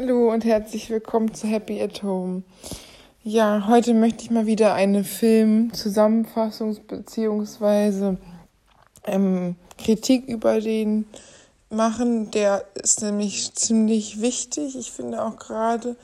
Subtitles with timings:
[0.00, 2.44] Hallo und herzlich willkommen zu Happy at Home.
[3.24, 8.16] Ja, heute möchte ich mal wieder eine Film-Zusammenfassung bzw.
[9.06, 11.04] Ähm, Kritik über den
[11.68, 12.30] machen.
[12.30, 14.76] Der ist nämlich ziemlich wichtig.
[14.78, 15.96] Ich finde auch gerade,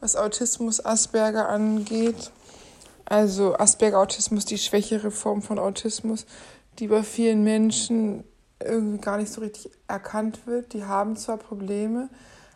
[0.00, 2.32] was Autismus Asperger angeht.
[3.06, 6.26] Also Asperger-Autismus, die schwächere Form von Autismus,
[6.78, 8.22] die bei vielen Menschen
[8.62, 10.74] irgendwie gar nicht so richtig erkannt wird.
[10.74, 12.10] Die haben zwar Probleme,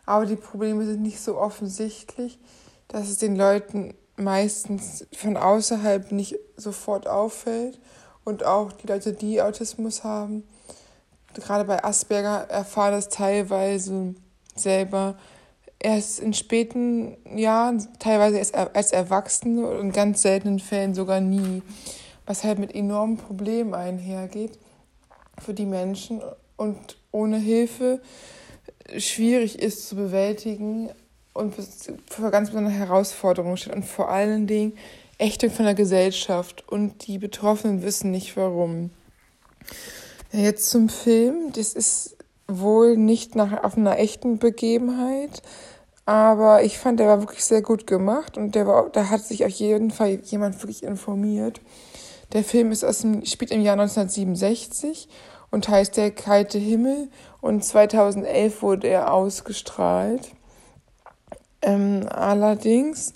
[0.05, 2.39] aber die Probleme sind nicht so offensichtlich,
[2.87, 7.79] dass es den Leuten meistens von außerhalb nicht sofort auffällt.
[8.23, 10.43] Und auch die Leute, die Autismus haben,
[11.33, 14.15] gerade bei Asperger, erfahren das teilweise
[14.55, 15.17] selber
[15.79, 21.61] erst in späten Jahren, teilweise erst als Erwachsene und in ganz seltenen Fällen sogar nie.
[22.25, 24.57] Was halt mit enormen Problemen einhergeht
[25.37, 26.21] für die Menschen
[26.57, 28.01] und ohne Hilfe
[28.97, 30.89] schwierig ist zu bewältigen
[31.33, 31.53] und
[32.07, 33.75] für ganz besondere Herausforderungen steht.
[33.75, 34.73] Und vor allen Dingen
[35.17, 36.63] Ächtung von der Gesellschaft.
[36.67, 38.91] Und die Betroffenen wissen nicht warum.
[40.31, 41.51] Jetzt zum Film.
[41.53, 45.41] Das ist wohl nicht nach, auf einer echten Begebenheit.
[46.05, 49.43] Aber ich fand, der war wirklich sehr gut gemacht und der war, da hat sich
[49.43, 51.61] auf jeden Fall jemand wirklich informiert.
[52.33, 55.09] Der Film ist aus dem, spielt im Jahr 1967
[55.49, 57.09] und heißt Der kalte Himmel
[57.45, 60.31] und 2011 wurde er ausgestrahlt.
[61.61, 63.13] Ähm, allerdings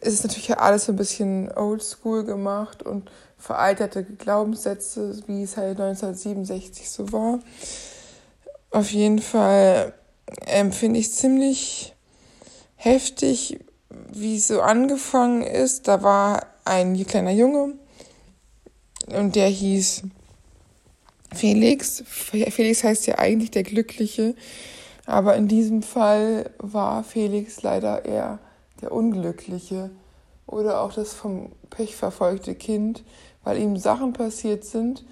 [0.00, 6.90] ist es natürlich alles ein bisschen oldschool gemacht und veralterte Glaubenssätze, wie es halt 1967
[6.90, 7.38] so war.
[8.72, 9.94] Auf jeden Fall
[10.48, 11.94] ähm, finde ich ziemlich
[12.74, 15.86] heftig, wie es so angefangen ist.
[15.86, 17.74] Da war ein kleiner Junge
[19.06, 20.02] und der hieß
[21.34, 22.02] Felix.
[22.06, 24.34] Felix heißt ja eigentlich der Glückliche,
[25.06, 28.38] aber in diesem Fall war Felix leider eher
[28.80, 29.90] der Unglückliche
[30.46, 33.04] oder auch das vom Pech verfolgte Kind,
[33.44, 35.04] weil ihm Sachen passiert sind,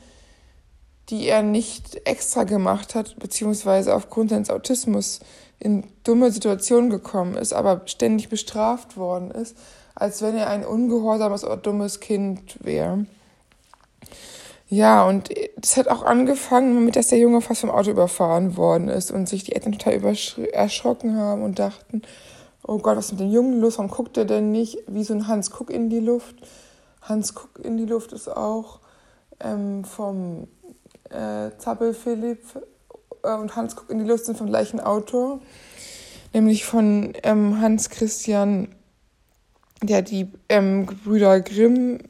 [1.09, 5.21] die er nicht extra gemacht hat, beziehungsweise aufgrund seines Autismus
[5.59, 9.56] in dumme Situationen gekommen ist, aber ständig bestraft worden ist,
[9.94, 13.06] als wenn er ein ungehorsames oder dummes Kind wäre.
[14.69, 18.88] Ja, und das hat auch angefangen damit, dass der Junge fast vom Auto überfahren worden
[18.88, 20.16] ist und sich die Eltern total
[20.53, 22.03] erschrocken haben und dachten,
[22.66, 23.78] oh Gott, was ist mit dem Jungen los?
[23.78, 26.34] Warum guckt er denn nicht wie so ein Hans Guck in die Luft?
[27.03, 28.81] Hans Guck in die Luft ist auch
[29.38, 30.49] ähm, vom
[31.10, 32.43] äh, Zappel Philipp
[33.22, 35.41] äh, und Hans Guck in die Luft sind vom gleichen Autor,
[36.33, 38.75] nämlich von ähm, Hans Christian,
[39.81, 42.00] der die ähm, Brüder Grimm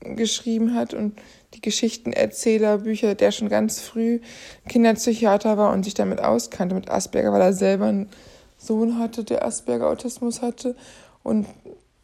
[0.00, 1.18] geschrieben hat und
[1.56, 4.20] die Geschichtenerzählerbücher, der schon ganz früh
[4.68, 8.10] Kinderpsychiater war und sich damit auskannte mit Asperger, weil er selber einen
[8.58, 10.76] Sohn hatte, der Asperger-Autismus hatte.
[11.22, 11.46] Und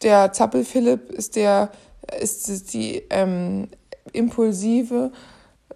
[0.03, 1.71] der Zappel Philipp ist der,
[2.21, 3.69] ist die ähm,
[4.13, 5.13] impulsive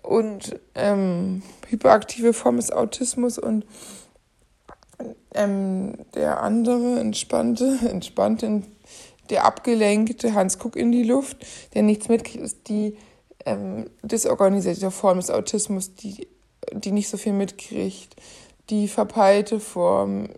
[0.03, 3.65] und ähm, hyperaktive Form des Autismus und
[5.35, 8.63] ähm, der andere entspannte, entspannte,
[9.31, 11.45] der abgelenkte Hans Guck in die Luft,
[11.75, 12.97] der nichts mitkriegt, ist die
[13.47, 16.29] ähm, desorganisierte Form des Autismus, die,
[16.73, 18.17] die nicht so viel mitkriegt.
[18.69, 20.29] Die verpeilte Form,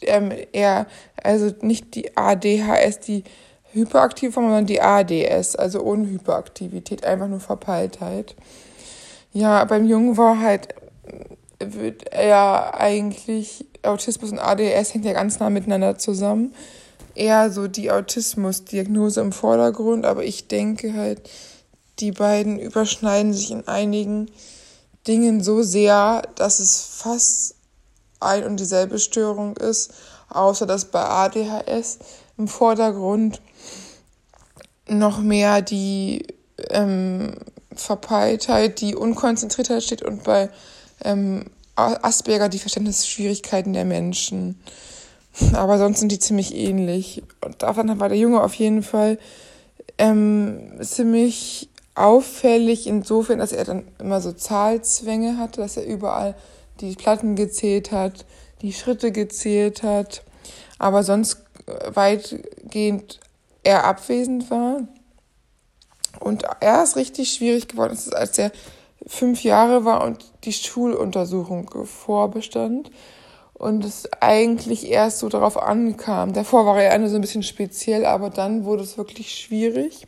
[0.00, 0.86] ähm, eher,
[1.22, 3.24] also nicht die ADHS, die
[3.72, 8.36] hyperaktive Form, sondern die ADS, also ohne Hyperaktivität, einfach nur Verpeiltheit.
[9.32, 10.68] Ja, beim Jungen war halt,
[11.58, 16.54] wird er eigentlich, Autismus und ADS hängt ja ganz nah miteinander zusammen.
[17.16, 21.28] Eher so die Autismusdiagnose im Vordergrund, aber ich denke halt,
[21.98, 24.30] die beiden überschneiden sich in einigen
[25.06, 27.54] Dingen so sehr, dass es fast
[28.20, 29.92] ein und dieselbe Störung ist,
[30.28, 31.98] außer dass bei ADHS
[32.38, 33.40] im Vordergrund
[34.88, 36.26] noch mehr die
[36.70, 37.32] ähm,
[37.74, 40.50] Verpeiltheit, die Unkonzentriertheit steht und bei
[41.04, 41.44] ähm,
[41.76, 44.60] Asperger die Verständnisschwierigkeiten der Menschen.
[45.52, 47.22] Aber sonst sind die ziemlich ähnlich.
[47.44, 49.18] Und davon war der Junge auf jeden Fall
[49.98, 56.34] ähm, ziemlich auffällig insofern, dass er dann immer so Zahlzwänge hatte, dass er überall
[56.80, 58.26] die Platten gezählt hat,
[58.62, 60.22] die Schritte gezählt hat,
[60.78, 61.38] aber sonst
[61.88, 63.20] weitgehend
[63.64, 64.86] eher abwesend war.
[66.20, 68.52] Und er ist richtig schwierig geworden, ist, als er
[69.06, 72.90] fünf Jahre war und die Schuluntersuchung vorbestand
[73.54, 76.32] und es eigentlich erst so darauf ankam.
[76.32, 80.06] Davor war er nur so ein bisschen speziell, aber dann wurde es wirklich schwierig.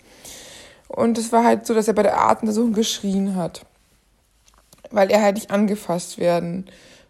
[0.88, 3.64] Und es war halt so, dass er bei der Atemversuchung geschrien hat,
[4.90, 6.66] weil er halt nicht angefasst werden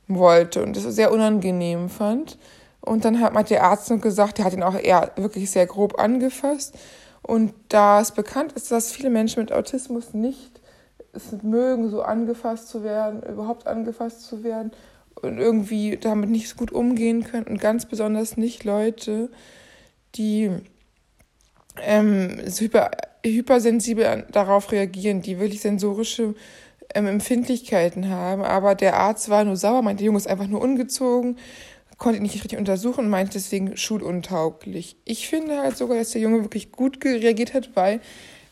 [0.09, 2.39] wollte und das sehr unangenehm fand.
[2.81, 5.99] Und dann hat, der Arzt noch gesagt, der hat ihn auch eher wirklich sehr grob
[6.01, 6.77] angefasst.
[7.23, 10.61] Und da es bekannt ist, dass viele Menschen mit Autismus nicht
[11.13, 14.73] es mögen, so angefasst zu werden, überhaupt angefasst zu werden
[15.15, 19.31] und irgendwie damit nicht so gut umgehen können und ganz besonders nicht Leute,
[20.15, 20.51] die
[21.83, 22.91] ähm, hyper,
[23.25, 26.35] hypersensibel darauf reagieren, die wirklich sensorische
[26.95, 28.43] ähm, Empfindlichkeiten haben.
[28.43, 31.37] Aber der Arzt war nur sauer, meinte, der Junge ist einfach nur ungezogen,
[31.99, 34.97] konnte ihn nicht richtig untersuchen und meinte deswegen schuluntauglich.
[35.05, 38.01] Ich finde halt sogar, dass der Junge wirklich gut reagiert hat, weil,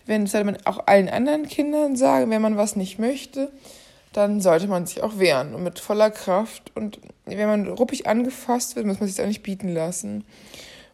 [0.05, 3.51] wenn das sollte man auch allen anderen Kindern sagen, wenn man was nicht möchte,
[4.13, 6.73] dann sollte man sich auch wehren und mit voller Kraft.
[6.75, 10.25] Und wenn man ruppig angefasst wird, muss man sich auch nicht bieten lassen.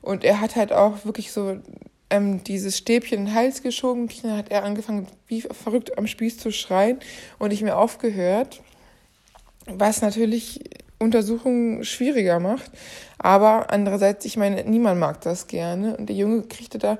[0.01, 1.59] Und er hat halt auch wirklich so
[2.13, 4.09] ähm, dieses Stäbchen in den Hals geschoben.
[4.23, 7.01] Dann hat er angefangen, wie verrückt am Spieß zu schreien
[7.39, 8.61] und nicht mehr aufgehört.
[9.67, 10.61] Was natürlich
[10.99, 12.71] Untersuchungen schwieriger macht.
[13.19, 15.97] Aber andererseits, ich meine, niemand mag das gerne.
[15.97, 16.99] Und der Junge kriegte da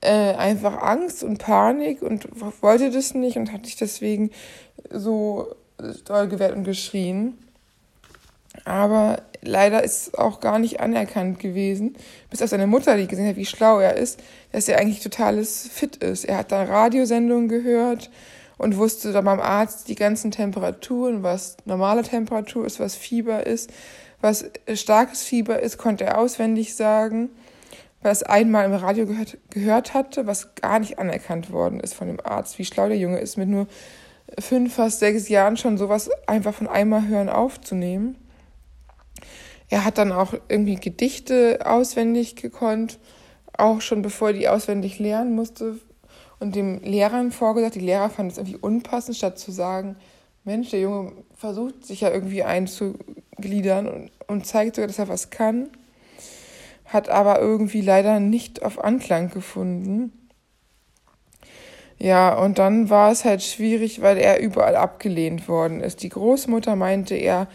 [0.00, 2.26] äh, einfach Angst und Panik und
[2.62, 4.30] wollte das nicht und hat sich deswegen
[4.90, 5.54] so
[6.04, 7.38] doll gewehrt und geschrien.
[8.64, 11.96] Aber leider ist es auch gar nicht anerkannt gewesen,
[12.30, 14.20] bis auf seine Mutter, die gesehen hat, wie schlau er ist,
[14.52, 16.24] dass er eigentlich totales Fit ist.
[16.24, 18.10] Er hat da Radiosendungen gehört
[18.58, 23.70] und wusste dann beim Arzt die ganzen Temperaturen, was normale Temperatur ist, was Fieber ist,
[24.20, 27.30] was starkes Fieber ist, konnte er auswendig sagen,
[28.02, 32.20] was einmal im Radio gehört, gehört hatte, was gar nicht anerkannt worden ist von dem
[32.22, 33.66] Arzt, wie schlau der Junge ist, mit nur
[34.38, 38.16] fünf, fast sechs Jahren schon sowas einfach von einmal hören aufzunehmen.
[39.72, 42.98] Er hat dann auch irgendwie Gedichte auswendig gekonnt,
[43.56, 45.78] auch schon bevor er die auswendig lernen musste
[46.40, 47.76] und dem Lehrern vorgesagt.
[47.76, 49.96] Die Lehrer fanden es irgendwie unpassend, statt zu sagen,
[50.44, 55.30] Mensch, der Junge versucht sich ja irgendwie einzugliedern und, und zeigt sogar, dass er was
[55.30, 55.70] kann,
[56.84, 60.12] hat aber irgendwie leider nicht auf Anklang gefunden.
[61.98, 66.02] Ja, und dann war es halt schwierig, weil er überall abgelehnt worden ist.
[66.02, 67.48] Die Großmutter meinte, er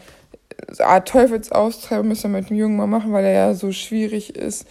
[0.80, 4.68] Art Teufelsaustreibung müssen wir mit dem Jungen mal machen, weil er ja so schwierig ist.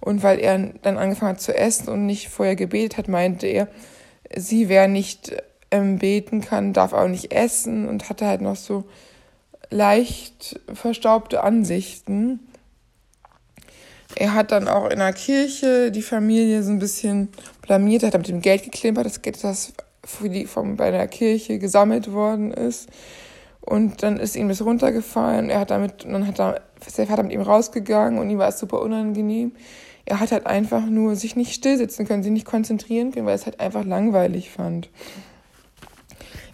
[0.00, 3.68] Und weil er dann angefangen hat zu essen und nicht vorher gebetet hat, meinte er,
[4.36, 5.32] sie, wer nicht
[5.70, 8.84] ähm, beten kann, darf auch nicht essen und hatte halt noch so
[9.70, 12.40] leicht verstaubte Ansichten.
[14.14, 17.28] Er hat dann auch in der Kirche die Familie so ein bisschen
[17.62, 19.72] blamiert, er hat mit dem Geld geklimpert, das Geld, das
[20.04, 22.88] für die, von, bei der Kirche gesammelt worden ist.
[23.68, 25.50] Und dann ist ihm das runtergefallen.
[25.50, 26.62] Er hat damit, dann hat er,
[26.96, 29.52] der Vater mit ihm rausgegangen und ihm war es super unangenehm.
[30.06, 33.40] Er hat halt einfach nur sich nicht stillsitzen können, sich nicht konzentrieren können, weil er
[33.40, 34.88] es halt einfach langweilig fand.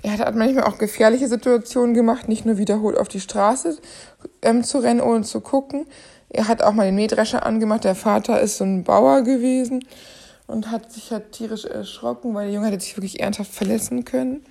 [0.03, 3.79] Er hat halt manchmal auch gefährliche Situationen gemacht, nicht nur wiederholt auf die Straße
[4.43, 5.87] ähm, zu rennen, ohne zu gucken.
[6.31, 7.85] Er hat auch mal den Mähdrescher angemacht.
[7.85, 9.85] Der Vater ist so ein Bauer gewesen
[10.49, 14.45] und hat sich halt tierisch erschrocken, weil der Junge hätte sich wirklich ernsthaft verletzen können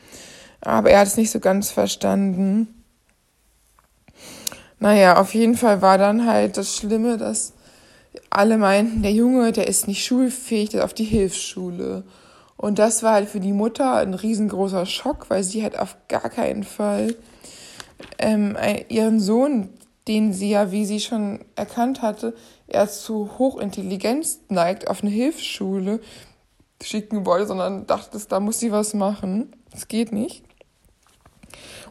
[0.63, 2.83] aber er hat es nicht so ganz verstanden.
[4.79, 7.53] Naja, auf jeden Fall war dann halt das Schlimme, dass
[8.29, 12.03] alle meinten, der Junge, der ist nicht schulfähig, der ist auf die Hilfsschule.
[12.57, 16.29] Und das war halt für die Mutter ein riesengroßer Schock, weil sie halt auf gar
[16.29, 17.15] keinen Fall
[18.19, 18.57] ähm,
[18.89, 19.69] ihren Sohn,
[20.07, 22.35] den sie ja, wie sie schon erkannt hatte,
[22.67, 25.99] er zu Hochintelligenz neigt, auf eine Hilfsschule
[26.81, 29.53] schicken wollte, sondern dachte, da muss sie was machen.
[29.71, 30.43] Das geht nicht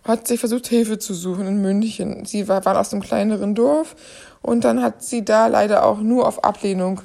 [0.05, 2.25] hat sie versucht, Hilfe zu suchen in München.
[2.25, 3.95] Sie war, war aus einem kleineren Dorf
[4.41, 7.01] und dann hat sie da leider auch nur auf Ablehnung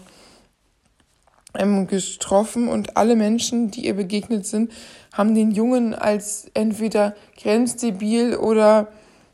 [1.55, 4.71] ähm, getroffen und alle Menschen, die ihr begegnet sind,
[5.13, 8.87] haben den Jungen als entweder grenzdebil oder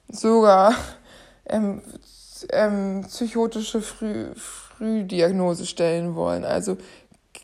[0.07, 0.75] sogar
[1.47, 1.81] ähm,
[2.51, 6.43] ähm, psychotische Früh Frühdiagnose stellen wollen.
[6.43, 6.77] Also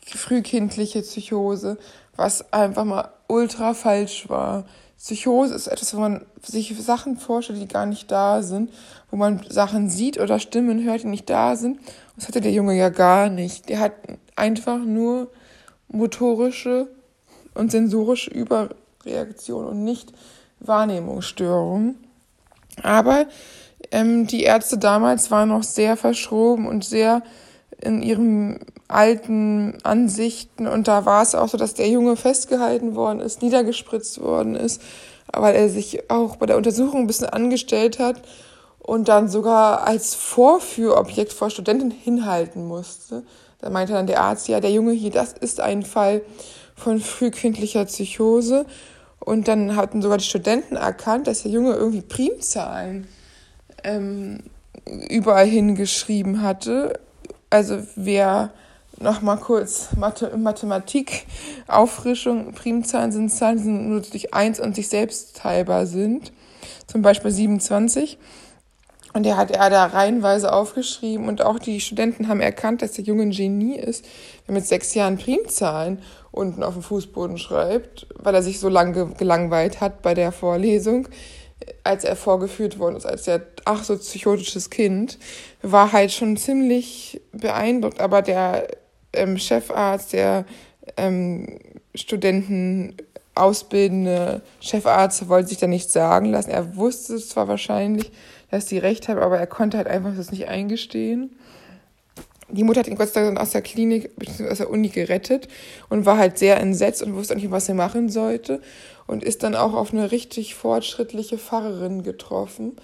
[0.04, 1.78] frühkindliche Psychose,
[2.16, 4.64] was einfach mal ultra falsch war.
[5.00, 8.70] Psychose ist etwas, wo man sich Sachen vorstellt, die gar nicht da sind,
[9.10, 11.80] wo man Sachen sieht oder Stimmen hört, die nicht da sind.
[12.16, 13.70] Das hatte der Junge ja gar nicht.
[13.70, 13.92] Der hat
[14.36, 15.32] einfach nur
[15.88, 16.88] motorische
[17.54, 20.12] und sensorische Überreaktion und nicht
[20.60, 21.96] Wahrnehmungsstörungen.
[22.82, 23.24] Aber
[23.92, 27.22] ähm, die Ärzte damals waren noch sehr verschroben und sehr
[27.82, 33.20] in ihren alten Ansichten und da war es auch so, dass der Junge festgehalten worden
[33.20, 34.82] ist, niedergespritzt worden ist,
[35.32, 38.22] weil er sich auch bei der Untersuchung ein bisschen angestellt hat
[38.78, 43.22] und dann sogar als Vorführobjekt vor Studenten hinhalten musste.
[43.60, 46.22] Da meinte dann der Arzt, ja, der Junge hier, das ist ein Fall
[46.74, 48.64] von frühkindlicher Psychose.
[49.18, 53.06] Und dann hatten sogar die Studenten erkannt, dass der Junge irgendwie Primzahlen
[53.84, 54.40] ähm,
[55.08, 56.98] überall hingeschrieben hatte.
[57.50, 58.50] Also wer
[59.00, 61.26] nochmal kurz Mathe, Mathematik,
[61.66, 66.32] Auffrischung, Primzahlen sind Zahlen, die nur durch eins und sich selbst teilbar sind.
[66.86, 68.18] Zum Beispiel 27.
[69.12, 73.04] Und der hat er da reihenweise aufgeschrieben und auch die Studenten haben erkannt, dass der
[73.04, 74.04] Junge ein Genie ist,
[74.46, 75.98] der mit sechs Jahren Primzahlen
[76.30, 81.08] unten auf dem Fußboden schreibt, weil er sich so lange gelangweilt hat bei der Vorlesung,
[81.84, 85.18] als er vorgeführt worden ist, als der ach so psychotisches Kind,
[85.62, 88.68] war halt schon ziemlich beeindruckt, aber der
[89.12, 90.44] ähm, Chefarzt, der
[90.96, 91.58] ähm,
[91.94, 92.96] Studenten
[93.34, 96.50] ausbildende Chefarzt wollte sich da nichts sagen lassen.
[96.50, 98.10] Er wusste zwar wahrscheinlich,
[98.50, 101.30] dass sie recht haben, aber er konnte halt einfach das nicht eingestehen.
[102.48, 104.48] Die Mutter hat ihn Gott sei Dank aus der Klinik bzw.
[104.48, 105.46] aus der Uni gerettet
[105.88, 108.60] und war halt sehr entsetzt und wusste nicht, was sie machen sollte
[109.10, 112.76] und ist dann auch auf eine richtig fortschrittliche Pfarrerin getroffen,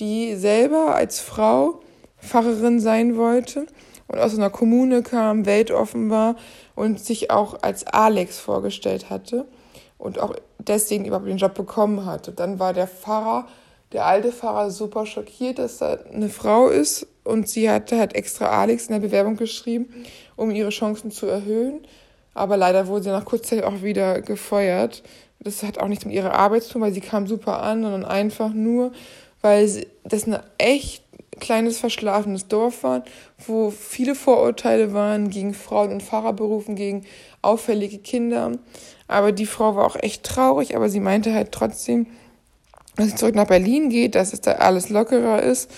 [0.00, 1.78] die selber als Frau
[2.18, 3.66] Pfarrerin sein wollte
[4.08, 6.34] und aus einer Kommune kam, weltoffen war
[6.74, 9.46] und sich auch als Alex vorgestellt hatte
[9.96, 12.32] und auch deswegen überhaupt den Job bekommen hatte.
[12.32, 13.46] Dann war der Pfarrer
[13.92, 18.46] der alte Pfarrer super schockiert, dass da eine Frau ist und sie hatte halt extra
[18.46, 21.80] Alex in der Bewerbung geschrieben, um ihre Chancen zu erhöhen.
[22.34, 25.04] Aber leider wurde sie nach kurzer Zeit auch wieder gefeuert.
[25.42, 28.04] Das hat auch nichts mit ihrer Arbeit zu tun, weil sie kam super an, sondern
[28.04, 28.92] einfach nur,
[29.40, 31.02] weil das ein echt
[31.40, 33.04] kleines verschlafenes Dorf war,
[33.46, 37.06] wo viele Vorurteile waren gegen Frauen und Fahrerberufen, gegen
[37.40, 38.52] auffällige Kinder.
[39.08, 42.06] Aber die Frau war auch echt traurig, aber sie meinte halt trotzdem,
[42.96, 45.70] dass sie zurück nach Berlin geht, dass es da alles lockerer ist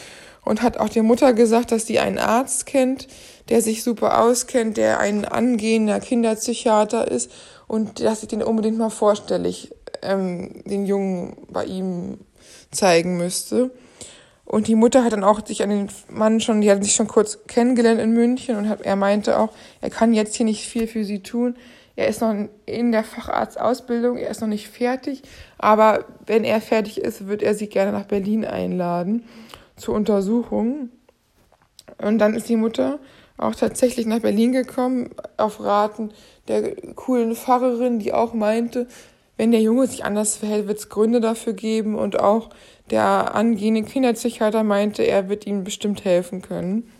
[0.44, 3.06] und hat auch der Mutter gesagt, dass sie einen Arzt kennt,
[3.48, 7.30] der sich super auskennt, der ein angehender Kinderpsychiater ist
[7.72, 12.18] und dass ich den unbedingt mal vorstellig ähm, den Jungen bei ihm
[12.70, 13.70] zeigen müsste.
[14.44, 17.08] Und die Mutter hat dann auch sich an den Mann schon, die hat sich schon
[17.08, 20.86] kurz kennengelernt in München und hat, er meinte auch, er kann jetzt hier nicht viel
[20.86, 21.56] für sie tun.
[21.96, 22.34] Er ist noch
[22.66, 25.22] in der Facharztausbildung, er ist noch nicht fertig,
[25.56, 29.24] aber wenn er fertig ist, wird er sie gerne nach Berlin einladen
[29.76, 30.90] zur Untersuchung.
[31.96, 32.98] Und dann ist die Mutter
[33.36, 36.10] auch tatsächlich nach Berlin gekommen, auf Raten
[36.48, 38.86] der coolen Pfarrerin, die auch meinte,
[39.36, 41.94] wenn der Junge sich anders verhält, wird es Gründe dafür geben.
[41.94, 42.50] Und auch
[42.90, 46.90] der angehende Kinderpsychiater meinte, er wird ihm bestimmt helfen können.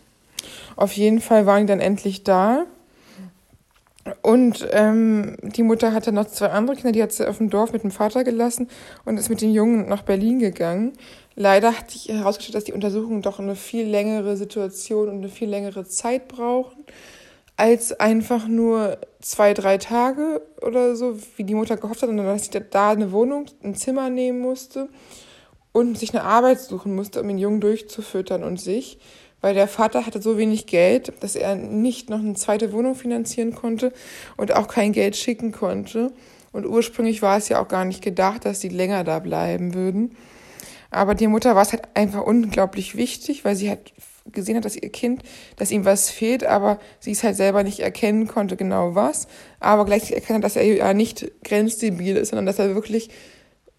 [0.75, 2.65] Auf jeden Fall waren die dann endlich da.
[4.21, 7.71] Und ähm, die Mutter hatte noch zwei andere Kinder, die hat sie auf dem Dorf
[7.71, 8.67] mit dem Vater gelassen
[9.05, 10.91] und ist mit den Jungen nach Berlin gegangen.
[11.35, 15.49] Leider hat sich herausgestellt, dass die Untersuchungen doch eine viel längere Situation und eine viel
[15.49, 16.85] längere Zeit brauchen,
[17.55, 22.45] als einfach nur zwei, drei Tage oder so, wie die Mutter gehofft hat, dann, dass
[22.45, 24.89] sie da eine Wohnung, ein Zimmer nehmen musste
[25.71, 28.99] und sich eine Arbeit suchen musste, um den Jungen durchzufüttern und sich
[29.43, 33.53] weil der Vater hatte so wenig Geld, dass er nicht noch eine zweite Wohnung finanzieren
[33.53, 33.91] konnte
[34.37, 36.13] und auch kein Geld schicken konnte.
[36.53, 40.15] Und ursprünglich war es ja auch gar nicht gedacht, dass sie länger da bleiben würden.
[40.93, 43.93] Aber die Mutter war es halt einfach unglaublich wichtig, weil sie halt
[44.31, 45.23] gesehen hat, dass ihr Kind,
[45.57, 49.27] dass ihm was fehlt, aber sie es halt selber nicht erkennen konnte, genau was.
[49.59, 53.09] Aber gleichzeitig hat, dass er ja nicht grenzdebil ist, sondern dass er wirklich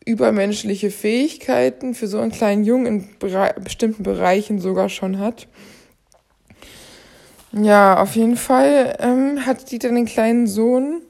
[0.04, 5.48] übermenschliche Fähigkeiten für so einen kleinen Jungen in Bere bestimmten Bereichen sogar schon hat.
[7.52, 11.02] Ja, auf jeden Fall ähm, hat sie dann den kleinen Sohn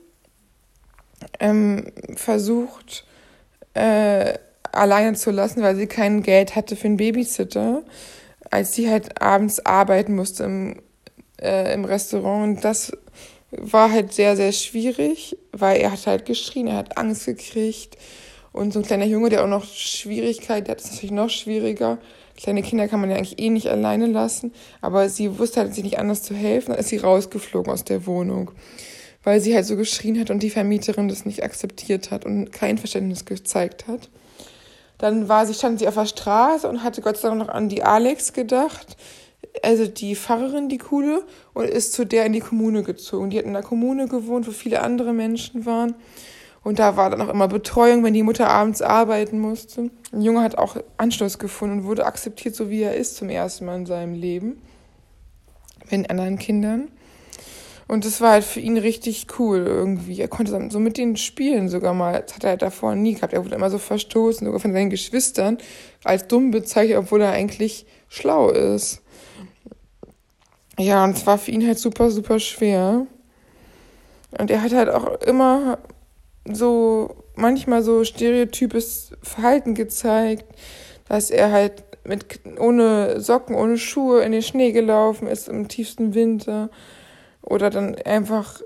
[1.41, 3.05] ähm, versucht
[3.73, 4.35] äh,
[4.75, 7.83] alleine zu lassen, weil sie kein Geld hatte für einen Babysitter,
[8.51, 10.77] als sie halt abends arbeiten musste im,
[11.41, 12.57] äh, im Restaurant.
[12.57, 12.93] Und das
[13.51, 17.97] war halt sehr, sehr schwierig, weil er hat halt geschrien, er hat Angst gekriegt
[18.55, 21.99] und so ein kleiner Junge, der auch noch Schwierigkeit hat, ist natürlich noch schwieriger.
[22.37, 24.53] Kleine Kinder kann man ja eigentlich eh nicht alleine lassen.
[24.81, 26.71] Aber sie wusste halt sich nicht anders zu helfen.
[26.71, 28.53] Dann ist sie rausgeflogen aus der Wohnung.
[29.25, 32.79] Weil sie halt so geschrien hat und die Vermieterin das nicht akzeptiert hat und kein
[32.79, 34.09] Verständnis gezeigt hat.
[34.99, 37.69] Dann war sie, stand sie auf der Straße und hatte Gott sei Dank noch an
[37.69, 38.97] die Alex gedacht.
[39.63, 43.31] Also die Pfarrerin, die coole, und ist zu der in die Kommune gezogen.
[43.31, 45.95] Die hat in der Kommune gewohnt, wo viele andere Menschen waren.
[46.63, 49.91] Und da war dann auch immer Betreuung, wenn die Mutter abends arbeiten musste.
[50.13, 53.67] Ein Junge hat auch Anschluss gefunden und wurde akzeptiert, so wie er ist, zum ersten
[53.67, 54.63] Mal in seinem Leben.
[55.91, 56.89] Mit anderen Kindern.
[57.87, 60.21] Und das war halt für ihn richtig cool irgendwie.
[60.21, 62.23] Er konnte dann so mit denen spielen sogar mal.
[62.23, 63.35] Das hat er halt davor nie gehabt.
[63.35, 65.59] Er wurde immer so verstoßen, sogar von seinen Geschwistern,
[66.03, 69.03] als dumm bezeichnet, obwohl er eigentlich schlau ist.
[70.79, 73.07] Ja, und es war für ihn halt super, super schwer.
[74.39, 75.79] Und er hat halt auch immer
[76.51, 80.45] so manchmal so stereotypes Verhalten gezeigt,
[81.09, 86.15] dass er halt mit, ohne Socken, ohne Schuhe in den Schnee gelaufen ist im tiefsten
[86.15, 86.71] Winter
[87.45, 88.61] oder dann einfach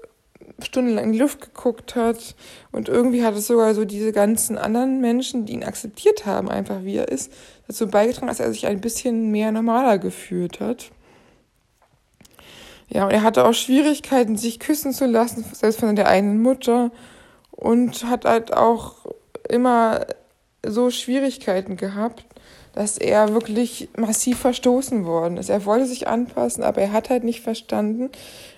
[0.60, 2.34] stundenlang in die Luft geguckt hat.
[2.72, 6.84] Und irgendwie hat es sogar so diese ganzen anderen Menschen, die ihn akzeptiert haben, einfach
[6.84, 7.32] wie er ist,
[7.66, 10.90] dazu beigetragen, dass er sich ein bisschen mehr normaler gefühlt hat.
[12.88, 16.90] Ja, und er hatte auch Schwierigkeiten, sich küssen zu lassen, selbst von der eigenen Mutter.
[17.50, 19.06] Und hat halt auch
[19.48, 20.06] immer
[20.64, 22.24] so Schwierigkeiten gehabt,
[22.78, 25.48] dass er wirklich massiv verstoßen worden ist.
[25.48, 28.08] Er wollte sich anpassen, aber er hat halt nicht verstanden,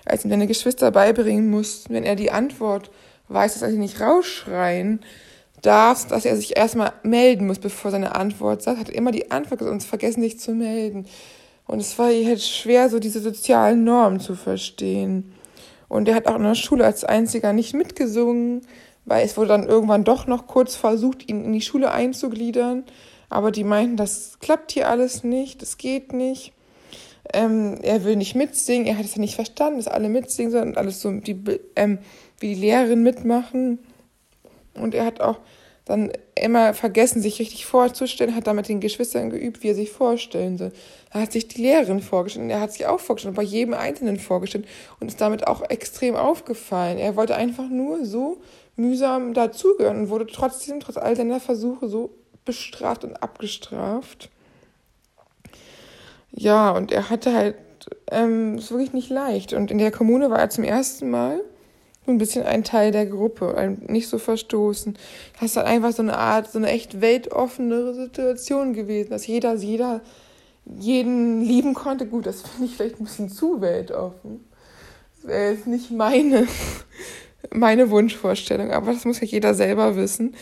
[0.05, 2.91] als ihm seine Geschwister beibringen mussten, wenn er die Antwort
[3.29, 4.99] weiß, dass er sie nicht rausschreien
[5.63, 9.31] darf, dass er sich erstmal melden muss, bevor seine Antwort sagt, hat er immer die
[9.31, 11.07] Antwort gesagt und vergessen, sich zu melden.
[11.65, 15.33] Und es war halt schwer, so diese sozialen Normen zu verstehen.
[15.87, 18.61] Und er hat auch in der Schule als einziger nicht mitgesungen,
[19.03, 22.83] weil es wurde dann irgendwann doch noch kurz versucht, ihn in die Schule einzugliedern.
[23.31, 26.51] Aber die meinten, das klappt hier alles nicht, das geht nicht.
[27.33, 30.67] Ähm, er will nicht mitsingen, er hat es ja nicht verstanden, dass alle mitsingen sollen
[30.67, 31.41] und alles so die,
[31.77, 31.99] ähm,
[32.39, 33.79] wie die Lehrerin mitmachen.
[34.73, 35.39] Und er hat auch
[35.85, 39.91] dann immer vergessen, sich richtig vorzustellen, hat dann mit den Geschwistern geübt, wie er sich
[39.91, 40.73] vorstellen soll.
[41.13, 44.19] Er hat sich die Lehrerin vorgestellt und er hat sich auch vorgestellt, bei jedem Einzelnen
[44.19, 44.67] vorgestellt
[44.99, 46.97] und ist damit auch extrem aufgefallen.
[46.97, 48.41] Er wollte einfach nur so
[48.75, 52.09] mühsam dazugehören und wurde trotzdem, trotz all seiner Versuche, so
[52.45, 54.29] bestraft und abgestraft.
[56.31, 57.55] Ja, und er hatte halt
[58.09, 59.53] ähm, es wirklich nicht leicht.
[59.53, 61.41] Und in der Kommune war er zum ersten Mal
[62.05, 64.97] so ein bisschen ein Teil der Gruppe, nicht so verstoßen.
[65.39, 69.53] Das ist halt einfach so eine Art, so eine echt weltoffene Situation gewesen, dass jeder,
[69.55, 70.01] jeder
[70.65, 72.07] jeden lieben konnte.
[72.07, 74.45] Gut, das finde ich vielleicht ein bisschen zu weltoffen.
[75.15, 76.47] Das wäre jetzt nicht meine,
[77.51, 80.35] meine Wunschvorstellung, aber das muss ja jeder selber wissen.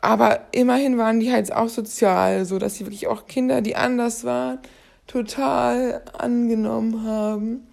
[0.00, 4.24] Aber immerhin waren die halt auch sozial, so dass sie wirklich auch Kinder, die anders
[4.24, 4.58] waren,
[5.06, 7.66] total angenommen haben,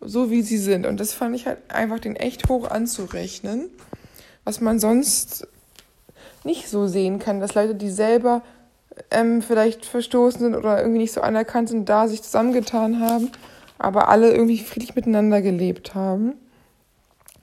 [0.00, 0.86] so wie sie sind.
[0.86, 3.68] Und das fand ich halt einfach den echt hoch anzurechnen,
[4.44, 5.48] was man sonst
[6.44, 8.42] nicht so sehen kann, dass Leute, die selber
[9.10, 13.30] ähm, vielleicht verstoßen sind oder irgendwie nicht so anerkannt sind, da sich zusammengetan haben,
[13.78, 16.34] aber alle irgendwie friedlich miteinander gelebt haben.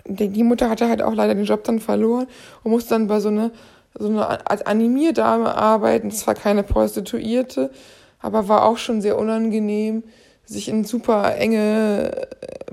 [0.05, 2.27] Die Mutter hatte halt auch leider den Job dann verloren
[2.63, 3.51] und musste dann bei so einer
[3.97, 7.71] so eine als Animierdame arbeiten, zwar keine Prostituierte,
[8.19, 10.03] aber war auch schon sehr unangenehm,
[10.45, 12.27] sich in super enge,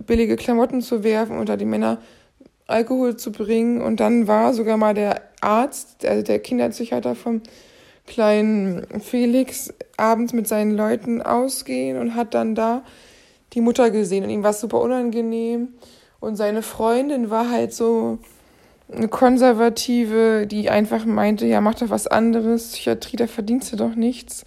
[0.06, 1.98] billige Klamotten zu werfen, unter die Männer
[2.66, 3.82] Alkohol zu bringen.
[3.82, 7.42] Und dann war sogar mal der Arzt, also der Kinderpsychiater vom
[8.06, 12.82] kleinen Felix, abends mit seinen Leuten ausgehen und hat dann da
[13.52, 14.24] die Mutter gesehen.
[14.24, 15.74] Und ihm war es super unangenehm.
[16.18, 18.18] Und seine Freundin war halt so,
[18.92, 23.94] eine Konservative, die einfach meinte, ja, mach doch was anderes, Psychiatrie, da verdienst du doch
[23.94, 24.44] nichts.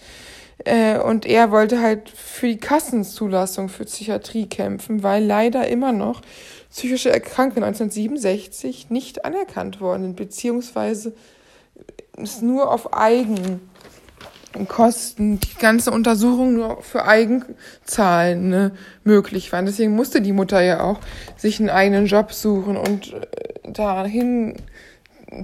[0.65, 6.21] Äh, und er wollte halt für die Kassenzulassung für Psychiatrie kämpfen, weil leider immer noch
[6.69, 11.13] psychische Erkrankungen 1967 nicht anerkannt worden sind, beziehungsweise
[12.17, 13.61] es nur auf Eigen
[14.67, 18.71] Kosten, die ganze Untersuchung nur für Eigenzahlen ne,
[19.03, 19.65] möglich waren.
[19.65, 20.99] Deswegen musste die Mutter ja auch
[21.37, 24.55] sich einen eigenen Job suchen und äh, dahin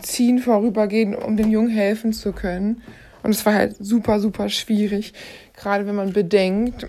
[0.02, 2.82] ziehen, vorübergehen, um dem Jungen helfen zu können.
[3.24, 5.14] Und es war halt super, super schwierig,
[5.56, 6.88] gerade wenn man bedenkt,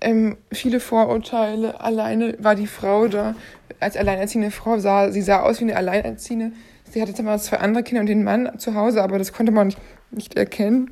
[0.00, 1.80] ähm, viele Vorurteile.
[1.80, 3.34] Alleine war die Frau da,
[3.80, 6.52] als alleinerziehende Frau sah, sie sah aus wie eine Alleinerziehende.
[6.90, 9.68] Sie hatte zwar zwei andere Kinder und den Mann zu Hause, aber das konnte man
[9.68, 9.78] nicht,
[10.10, 10.90] nicht erkennen.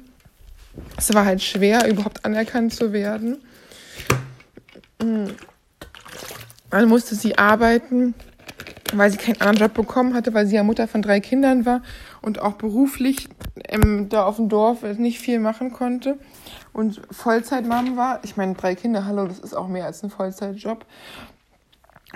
[0.96, 3.38] Es war halt schwer, überhaupt anerkannt zu werden.
[4.98, 8.14] Dann musste sie arbeiten,
[8.92, 11.82] weil sie keinen anderen Job bekommen hatte, weil sie ja Mutter von drei Kindern war
[12.22, 13.28] und auch beruflich
[13.68, 16.18] ähm, da auf dem Dorf nicht viel machen konnte
[16.72, 18.20] und Vollzeitmam war.
[18.22, 20.84] Ich meine, drei Kinder, hallo, das ist auch mehr als ein Vollzeitjob.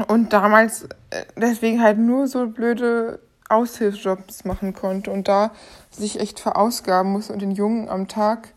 [0.09, 5.53] Und damals äh, deswegen halt nur so blöde Aushilfsjobs machen konnte und da
[5.91, 8.53] sich echt verausgaben musste und den Jungen am Tag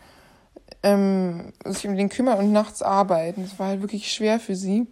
[0.84, 3.44] ähm, sich um den kümmern und nachts arbeiten.
[3.44, 4.88] Das war halt wirklich schwer für sie.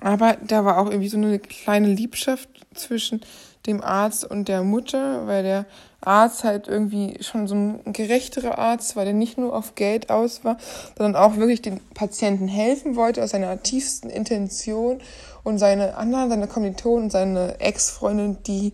[0.00, 3.22] Aber da war auch irgendwie so eine kleine Liebschaft zwischen
[3.66, 5.66] dem Arzt und der Mutter, weil der
[6.00, 10.44] Arzt halt irgendwie schon so ein gerechterer Arzt war, der nicht nur auf Geld aus
[10.44, 10.56] war,
[10.96, 15.00] sondern auch wirklich den Patienten helfen wollte aus seiner tiefsten Intention
[15.46, 18.72] und seine anderen, seine Kommilitonen und seine Ex-Freundin, die,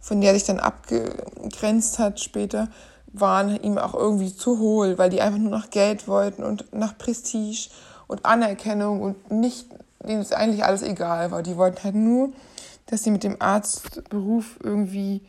[0.00, 2.68] von der er sich dann abgegrenzt hat später,
[3.12, 6.96] waren ihm auch irgendwie zu hohl, weil die einfach nur nach Geld wollten und nach
[6.96, 7.68] Prestige
[8.06, 9.66] und Anerkennung und nicht,
[10.02, 11.42] denen ist eigentlich alles egal war.
[11.42, 12.32] Die wollten halt nur,
[12.86, 15.20] dass sie mit dem Arztberuf irgendwie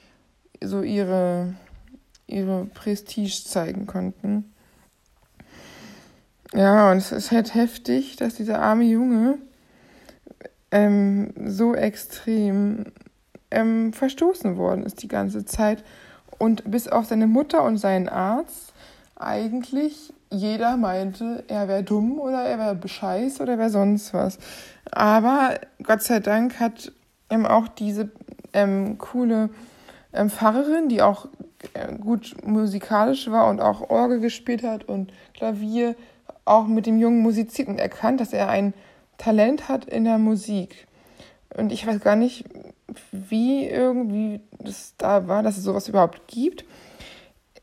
[0.63, 1.55] so ihre,
[2.25, 4.53] ihre Prestige zeigen konnten.
[6.53, 9.39] Ja, und es ist halt heftig, dass dieser arme Junge
[10.71, 12.85] ähm, so extrem
[13.51, 15.83] ähm, verstoßen worden ist die ganze Zeit.
[16.37, 18.73] Und bis auf seine Mutter und seinen Arzt
[19.15, 24.37] eigentlich jeder meinte, er wäre dumm oder er wäre bescheiß oder er wäre sonst was.
[24.91, 26.91] Aber Gott sei Dank hat
[27.29, 28.09] ähm, auch diese
[28.53, 29.49] ähm, coole
[30.13, 31.27] ähm, Pfarrerin, die auch
[31.73, 35.95] äh, gut musikalisch war und auch Orgel gespielt hat und Klavier,
[36.43, 38.73] auch mit dem Jungen musiziert und erkannt, dass er ein
[39.17, 40.87] Talent hat in der Musik.
[41.55, 42.45] Und ich weiß gar nicht,
[43.11, 46.65] wie irgendwie das da war, dass es sowas überhaupt gibt.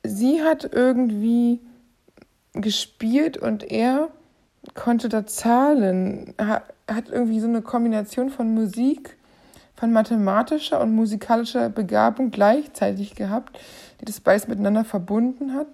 [0.03, 1.61] Sie hat irgendwie
[2.55, 4.09] gespielt und er
[4.75, 6.35] konnte da zahlen.
[6.39, 9.17] Hat irgendwie so eine Kombination von Musik,
[9.75, 13.59] von mathematischer und musikalischer Begabung gleichzeitig gehabt,
[14.01, 15.67] die das beides miteinander verbunden hat.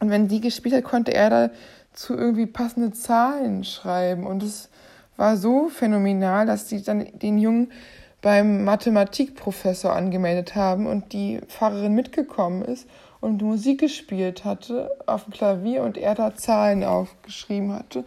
[0.00, 1.50] Und wenn sie gespielt hat, konnte er
[1.92, 4.26] dazu irgendwie passende Zahlen schreiben.
[4.26, 4.68] Und es
[5.16, 7.72] war so phänomenal, dass sie dann den Jungen
[8.20, 12.88] beim Mathematikprofessor angemeldet haben und die Pfarrerin mitgekommen ist
[13.20, 18.04] und Musik gespielt hatte auf dem Klavier und er da Zahlen aufgeschrieben hatte.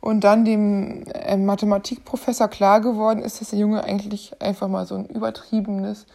[0.00, 4.96] Und dann dem äh, Mathematikprofessor klar geworden ist, dass der Junge eigentlich einfach mal so
[4.96, 6.06] ein übertriebenes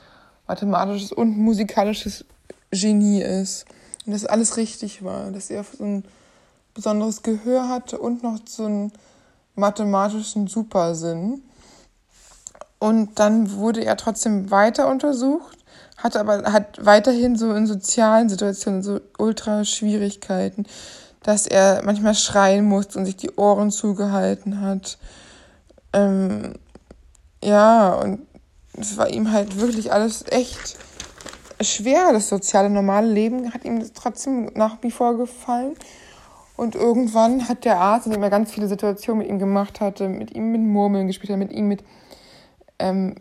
[0.48, 2.26] mathematisches und musikalisches
[2.72, 3.66] Genie ist.
[4.06, 6.04] Und dass alles richtig war, dass er so ein
[6.74, 8.92] besonderes Gehör hatte und noch so einen
[9.58, 11.42] mathematischen Supersinn.
[12.80, 15.58] Und dann wurde er trotzdem weiter untersucht,
[15.98, 20.66] hat aber hat weiterhin so in sozialen Situationen so ultra Schwierigkeiten,
[21.24, 25.00] dass er manchmal schreien musste und sich die Ohren zugehalten hat.
[25.92, 26.54] Ähm,
[27.44, 28.20] ja, und
[28.80, 30.78] es war ihm halt wirklich alles echt
[31.62, 32.14] schwer.
[32.14, 35.76] Das soziale, normale Leben hat ihm trotzdem nach wie vor gefallen.
[36.58, 40.10] Und irgendwann hat der Arzt, in dem er ganz viele Situationen mit ihm gemacht hatte,
[40.10, 41.84] mit ihm mit Murmeln gespielt hat, mit ihm mit
[42.80, 43.16] ähm,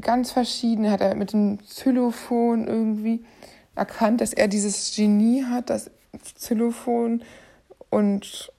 [0.00, 3.22] ganz verschiedene, hat er mit dem Xylophon irgendwie
[3.74, 5.90] erkannt, dass er dieses Genie hat, das
[6.36, 7.22] Xylophon
[7.90, 8.50] und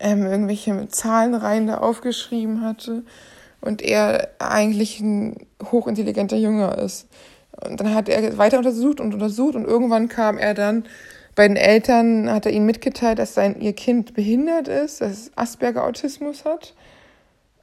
[0.00, 3.04] ähm, irgendwelche Zahlenreihen da aufgeschrieben hatte
[3.60, 5.36] und er eigentlich ein
[5.70, 7.06] hochintelligenter Junge ist.
[7.64, 10.84] Und dann hat er weiter untersucht und untersucht und irgendwann kam er dann
[11.34, 15.32] bei den Eltern, hat er ihnen mitgeteilt, dass sein, ihr Kind behindert ist, dass es
[15.36, 16.74] Asperger-Autismus hat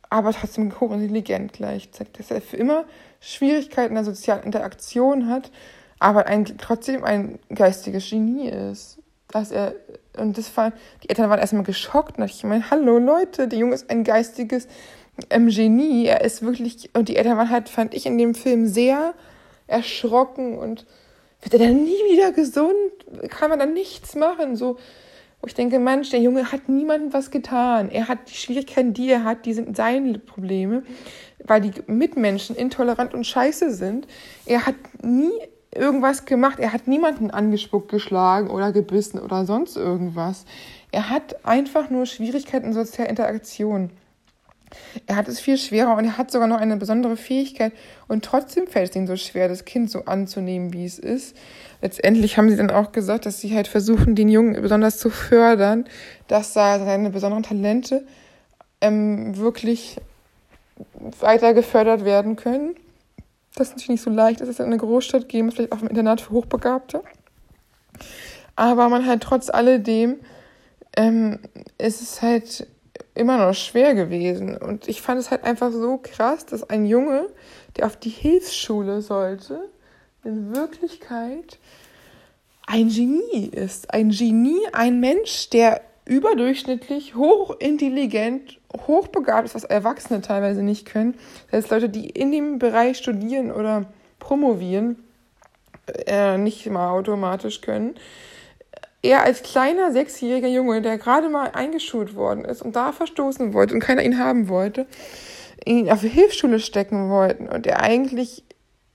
[0.10, 2.86] aber trotzdem hochintelligent gleichzeitig, dass er für immer
[3.20, 5.52] Schwierigkeiten in der sozialen Interaktion hat,
[6.00, 9.00] aber ein, trotzdem ein geistiges Genie ist.
[9.30, 9.74] Dass er,
[10.18, 10.72] und das war,
[11.04, 14.68] die Eltern waren erstmal geschockt und ich meine, hallo Leute, der Junge ist ein geistiges
[15.30, 18.68] ähm, Genie, er ist wirklich, und die Eltern waren halt, fand ich in dem Film
[18.68, 19.14] sehr
[19.66, 20.86] erschrocken und
[21.52, 23.30] wird er dann nie wieder gesund?
[23.30, 24.56] Kann man dann nichts machen?
[24.56, 24.78] So,
[25.42, 27.90] wo ich denke, Mensch, der Junge hat niemandem was getan.
[27.90, 30.84] Er hat die Schwierigkeiten, die er hat, die sind seine Probleme,
[31.44, 34.08] weil die Mitmenschen intolerant und scheiße sind.
[34.46, 35.32] Er hat nie
[35.74, 36.60] irgendwas gemacht.
[36.60, 40.46] Er hat niemanden angespuckt, geschlagen oder gebissen oder sonst irgendwas.
[40.92, 43.92] Er hat einfach nur Schwierigkeiten in sozialer Interaktion.
[45.06, 47.74] Er hat es viel schwerer und er hat sogar noch eine besondere Fähigkeit
[48.08, 51.36] und trotzdem fällt es ihm so schwer, das Kind so anzunehmen, wie es ist.
[51.82, 55.86] Letztendlich haben sie dann auch gesagt, dass sie halt versuchen, den Jungen besonders zu fördern,
[56.28, 58.06] dass da seine besonderen Talente
[58.82, 59.98] ähm, wirklich
[61.20, 62.76] weiter gefördert werden können.
[63.56, 65.88] Das ist natürlich nicht so leicht, dass es in eine Großstadt geben, vielleicht auch im
[65.88, 67.02] Internat für Hochbegabte.
[68.56, 70.18] Aber man halt trotz alledem
[70.96, 71.40] ähm,
[71.78, 72.68] ist es halt
[73.18, 74.58] immer noch schwer gewesen.
[74.58, 77.28] Und ich fand es halt einfach so krass, dass ein Junge,
[77.76, 79.70] der auf die Hilfsschule sollte,
[80.24, 81.60] in Wirklichkeit
[82.66, 83.94] ein Genie ist.
[83.94, 91.16] Ein Genie, ein Mensch, der überdurchschnittlich hochintelligent, hochbegabt ist, was Erwachsene teilweise nicht können.
[91.52, 93.86] Das heißt, Leute, die in dem Bereich studieren oder
[94.20, 95.04] promovieren,
[96.06, 97.96] äh, nicht mal automatisch können
[99.08, 103.74] er als kleiner sechsjähriger Junge, der gerade mal eingeschult worden ist und da verstoßen wollte
[103.74, 104.86] und keiner ihn haben wollte,
[105.65, 108.43] ihn auf Hilfsschule stecken wollten und er eigentlich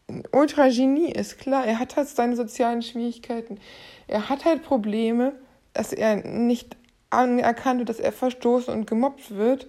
[0.09, 1.38] ein Ultra-Genie ist.
[1.38, 3.59] Klar, er hat halt seine sozialen Schwierigkeiten.
[4.07, 5.33] Er hat halt Probleme,
[5.72, 6.77] dass er nicht
[7.09, 9.66] anerkannt wird, dass er verstoßen und gemobbt wird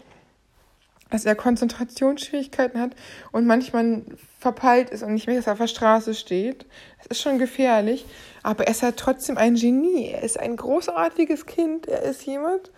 [1.13, 2.95] dass er Konzentrationsschwierigkeiten hat
[3.31, 4.01] und manchmal
[4.39, 6.65] verpeilt ist und nicht mehr, dass er auf der Straße steht.
[6.97, 8.07] Das ist schon gefährlich,
[8.41, 10.07] aber er ist halt trotzdem ein Genie.
[10.07, 11.87] Er ist ein großartiges Kind.
[11.87, 12.71] Er ist jemand,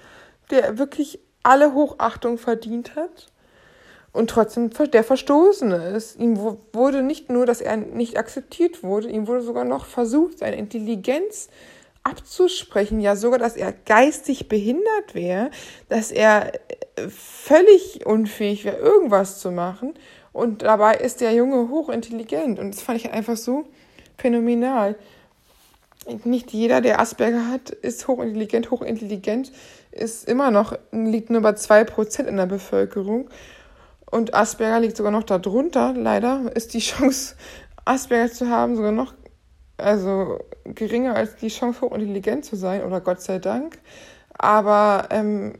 [0.51, 3.31] der wirklich alle Hochachtung verdient hat
[4.11, 6.19] und trotzdem der Verstoßene ist.
[6.19, 6.37] Ihm
[6.73, 11.47] wurde nicht nur, dass er nicht akzeptiert wurde, ihm wurde sogar noch versucht, seine Intelligenz
[12.03, 15.51] abzusprechen, ja sogar, dass er geistig behindert wäre,
[15.87, 16.51] dass er
[17.09, 19.93] völlig unfähig wäre, irgendwas zu machen.
[20.33, 22.59] Und dabei ist der Junge hochintelligent.
[22.59, 23.65] Und das fand ich einfach so
[24.17, 24.95] phänomenal.
[26.23, 28.69] Nicht jeder, der Asperger hat, ist hochintelligent.
[28.69, 29.51] Hochintelligent
[29.91, 33.29] ist immer noch, liegt nur bei 2% in der Bevölkerung.
[34.09, 35.93] Und Asperger liegt sogar noch darunter.
[35.93, 37.35] Leider ist die Chance,
[37.85, 39.13] Asperger zu haben, sogar noch
[39.77, 43.79] also geringer als die Chance, hochintelligent zu sein, oder Gott sei Dank.
[44.37, 45.53] Aber ähm,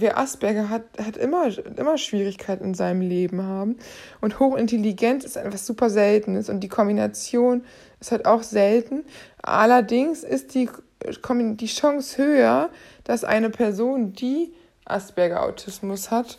[0.00, 3.76] wer Asperger hat, hat immer, immer Schwierigkeiten in seinem Leben haben.
[4.20, 6.48] Und hochintelligent ist etwas super Seltenes.
[6.48, 7.64] Und die Kombination
[8.00, 9.04] ist halt auch selten.
[9.42, 10.68] Allerdings ist die,
[11.02, 12.70] die Chance höher,
[13.04, 14.52] dass eine Person, die
[14.84, 16.38] Asperger-Autismus hat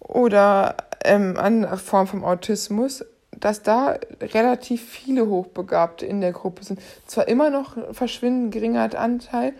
[0.00, 3.04] oder ähm, eine Form vom Autismus,
[3.38, 6.80] dass da relativ viele Hochbegabte in der Gruppe sind.
[7.06, 9.52] Zwar immer noch verschwindend geringer Anteil,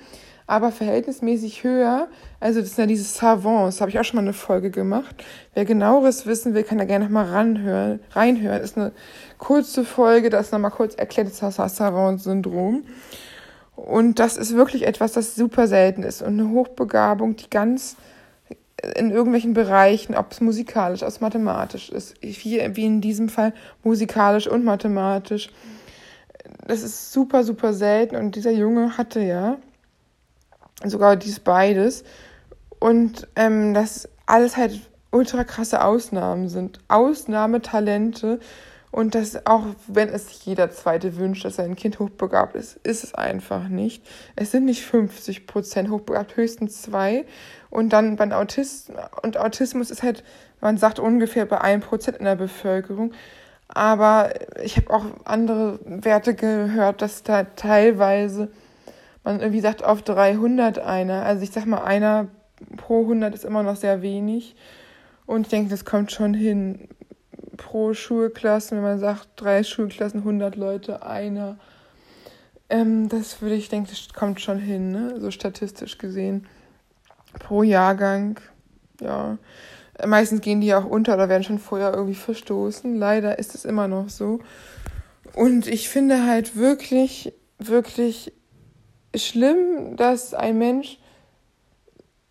[0.46, 2.08] aber verhältnismäßig höher.
[2.40, 5.24] Also das sind ja diese Savants, habe ich auch schon mal eine Folge gemacht.
[5.54, 8.00] Wer genaueres wissen will, kann da gerne nochmal reinhören.
[8.12, 8.92] Das ist eine
[9.38, 12.84] kurze Folge, das nochmal kurz erklärt, das Savant-Syndrom.
[13.74, 16.22] Und das ist wirklich etwas, das super selten ist.
[16.22, 17.96] Und eine Hochbegabung, die ganz
[18.96, 23.52] in irgendwelchen Bereichen, ob es musikalisch, ob es mathematisch ist, hier wie in diesem Fall
[23.82, 25.50] musikalisch und mathematisch.
[26.66, 29.56] Das ist super, super selten und dieser Junge hatte ja
[30.84, 32.04] sogar dies beides
[32.78, 38.40] und ähm, das alles halt ultra krasse Ausnahmen sind, Ausnahmetalente
[38.96, 43.14] und das auch, wenn es jeder Zweite wünscht, dass sein Kind hochbegabt ist, ist es
[43.14, 44.02] einfach nicht.
[44.36, 47.26] Es sind nicht 50 Prozent hochbegabt, höchstens zwei.
[47.68, 50.24] Und dann beim Autismus, und Autismus ist halt,
[50.62, 53.12] man sagt ungefähr bei einem Prozent in der Bevölkerung.
[53.68, 54.30] Aber
[54.62, 58.48] ich habe auch andere Werte gehört, dass da teilweise
[59.26, 61.24] man irgendwie sagt, auf 300 einer.
[61.24, 62.28] Also ich sag mal, einer
[62.76, 64.56] pro 100 ist immer noch sehr wenig.
[65.26, 66.88] Und ich denke, das kommt schon hin
[67.56, 71.58] pro Schulklassen, wenn man sagt, drei Schulklassen, 100 Leute, einer.
[72.68, 75.20] Ähm, das würde ich denken, das kommt schon hin, ne?
[75.20, 76.46] so statistisch gesehen
[77.38, 78.38] pro Jahrgang.
[79.00, 79.38] Ja,
[80.06, 82.94] meistens gehen die auch unter oder werden schon vorher irgendwie verstoßen.
[82.94, 84.40] Leider ist es immer noch so.
[85.34, 88.32] Und ich finde halt wirklich, wirklich
[89.18, 90.98] schlimm, dass ein Mensch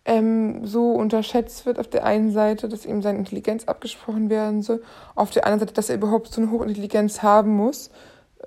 [0.04, 4.82] ähm, so unterschätzt wird auf der einen Seite, dass ihm seine Intelligenz abgesprochen werden soll,
[5.14, 7.90] auf der anderen Seite, dass er überhaupt so eine Hochintelligenz haben muss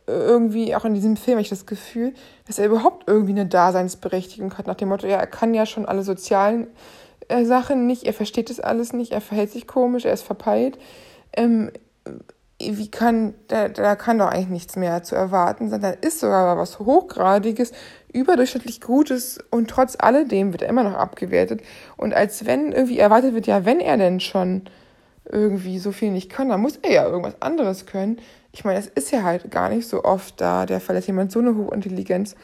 [0.08, 2.14] irgendwie auch in diesem Film habe ich das Gefühl,
[2.48, 5.86] dass er überhaupt irgendwie eine Daseinsberechtigung hat, nach dem Motto, ja, er kann ja schon
[5.86, 6.68] alle sozialen
[7.28, 10.78] äh, Sachen nicht, er versteht das alles nicht, er verhält sich komisch, er ist verpeilt.
[11.34, 11.72] Ähm,
[12.62, 15.82] wie kann, da, da kann doch eigentlich nichts mehr zu erwarten sein.
[15.82, 17.72] Da ist sogar was Hochgradiges,
[18.14, 21.62] überdurchschnittlich Gutes und trotz alledem wird er immer noch abgewertet.
[21.98, 24.64] Und als wenn irgendwie erwartet wird, ja, wenn er denn schon
[25.32, 28.20] irgendwie so viel nicht kann, dann muss er ja irgendwas anderes können.
[28.52, 31.32] Ich meine, es ist ja halt gar nicht so oft da der Fall, dass jemand
[31.32, 32.36] so eine Hochintelligenz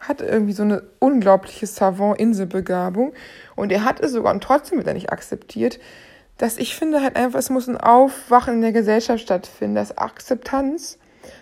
[0.00, 3.12] hat, irgendwie so eine unglaubliche Savant-Inselbegabung
[3.54, 5.78] und er hat es sogar und trotzdem wird er nicht akzeptiert,
[6.38, 10.98] dass ich finde halt einfach, es muss ein Aufwachen in der Gesellschaft stattfinden, dass Akzeptanz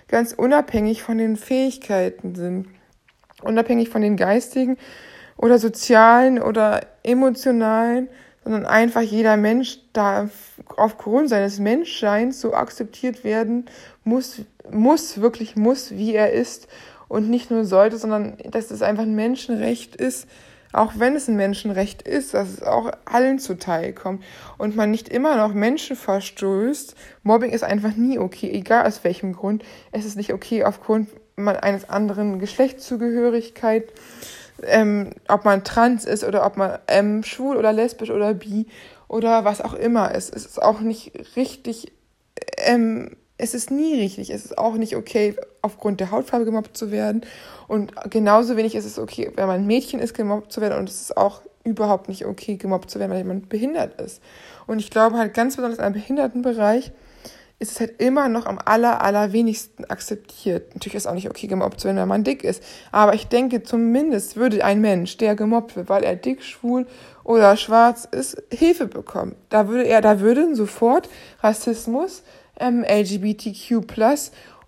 [0.08, 2.66] ganz unabhängig von den Fähigkeiten sind,
[3.42, 4.76] unabhängig von den geistigen
[5.36, 8.08] oder sozialen oder emotionalen
[8.44, 10.28] sondern einfach jeder Mensch da
[10.76, 13.66] aufgrund seines Menschseins so akzeptiert werden
[14.04, 16.68] muss, muss, wirklich muss, wie er ist
[17.08, 20.26] und nicht nur sollte, sondern dass es einfach ein Menschenrecht ist,
[20.72, 24.22] auch wenn es ein Menschenrecht ist, dass es auch allen zuteil kommt
[24.56, 26.94] und man nicht immer noch Menschen verstößt.
[27.24, 29.64] Mobbing ist einfach nie okay, egal aus welchem Grund.
[29.90, 31.08] Es ist nicht okay aufgrund
[31.48, 33.92] eines anderen Geschlechtszugehörigkeit
[34.66, 38.66] ähm, ob man trans ist oder ob man ähm, schwul oder lesbisch oder bi
[39.08, 40.34] oder was auch immer ist.
[40.34, 41.92] Es ist auch nicht richtig,
[42.58, 44.30] ähm, es ist nie richtig.
[44.30, 47.22] Es ist auch nicht okay, aufgrund der Hautfarbe gemobbt zu werden.
[47.68, 50.78] Und genauso wenig ist es okay, wenn man ein Mädchen ist, gemobbt zu werden.
[50.78, 54.22] Und es ist auch überhaupt nicht okay, gemobbt zu werden, weil jemand behindert ist.
[54.66, 56.92] Und ich glaube halt ganz besonders im Behindertenbereich,
[57.60, 60.74] ist es halt immer noch am aller, allerwenigsten akzeptiert.
[60.74, 62.62] Natürlich ist auch nicht okay, gemobbt zu werden, wenn man dick ist.
[62.90, 66.86] Aber ich denke, zumindest würde ein Mensch, der gemobbt wird, weil er dick, schwul
[67.22, 69.36] oder schwarz ist, Hilfe bekommen.
[69.50, 71.10] Da würde er, da würden sofort
[71.42, 72.22] Rassismus,
[72.58, 73.84] ähm, LGBTQ+,